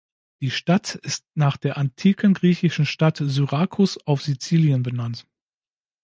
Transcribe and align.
Die 0.41 0.49
Stadt 0.49 0.95
ist 0.95 1.27
nach 1.35 1.57
der 1.57 1.77
antiken 1.77 2.33
griechischen 2.33 2.87
Stadt 2.87 3.21
Syrakus 3.23 3.99
auf 4.07 4.23
Sizilien 4.23 4.81
benannt. 4.81 5.27